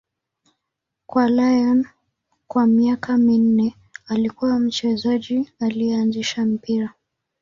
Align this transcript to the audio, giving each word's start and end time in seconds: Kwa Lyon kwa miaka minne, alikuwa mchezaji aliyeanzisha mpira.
Kwa 1.05 1.29
Lyon 1.29 1.85
kwa 2.47 2.67
miaka 2.67 3.17
minne, 3.17 3.75
alikuwa 4.07 4.59
mchezaji 4.59 5.51
aliyeanzisha 5.59 6.45
mpira. 6.45 6.93